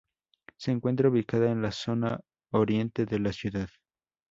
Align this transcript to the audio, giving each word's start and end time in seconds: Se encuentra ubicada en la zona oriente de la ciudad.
Se 0.57 0.71
encuentra 0.71 1.09
ubicada 1.09 1.51
en 1.51 1.61
la 1.61 1.71
zona 1.71 2.21
oriente 2.49 3.05
de 3.05 3.19
la 3.19 3.31
ciudad. 3.31 3.69